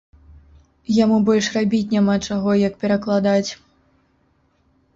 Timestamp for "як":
2.67-2.73